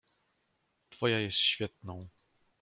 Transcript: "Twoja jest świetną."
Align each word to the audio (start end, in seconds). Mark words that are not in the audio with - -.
"Twoja 0.89 1.19
jest 1.19 1.37
świetną." 1.37 2.07